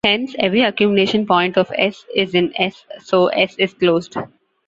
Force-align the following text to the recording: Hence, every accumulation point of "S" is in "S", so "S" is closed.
Hence, 0.03 0.33
every 0.39 0.61
accumulation 0.63 1.27
point 1.27 1.59
of 1.59 1.71
"S" 1.77 2.03
is 2.15 2.33
in 2.33 2.53
"S", 2.55 2.85
so 3.03 3.27
"S" 3.27 3.55
is 3.59 3.75
closed. 3.75 4.15